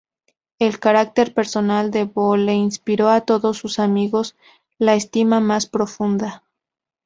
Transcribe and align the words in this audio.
El 0.57 0.79
carácter 0.79 1.31
personal 1.31 1.91
de 1.91 2.05
Boole 2.05 2.55
inspiró 2.55 3.09
a 3.09 3.21
todos 3.21 3.59
sus 3.59 3.77
amigos 3.77 4.35
la 4.79 4.95
estima 4.95 5.39
más 5.41 5.67
profunda. 5.67 6.43